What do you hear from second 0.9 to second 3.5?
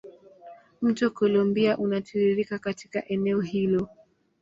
Columbia unatiririka katika eneo